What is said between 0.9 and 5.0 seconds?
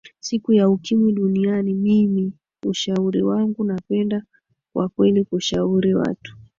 duniani mimi ushauri wangu napenda kwa